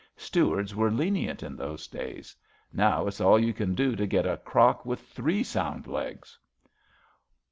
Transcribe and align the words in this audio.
Stewards 0.17 0.73
were 0.73 0.89
lenient 0.89 1.43
in 1.43 1.55
those 1.55 1.87
days. 1.87 2.35
Now 2.73 3.05
it's 3.05 3.21
all 3.21 3.37
you 3.39 3.53
can 3.53 3.75
do 3.75 3.95
to 3.95 4.07
get 4.07 4.25
a 4.25 4.37
crock 4.37 4.83
with 4.83 4.99
three 4.99 5.43
sound 5.43 5.85
legs.'' 5.85 6.39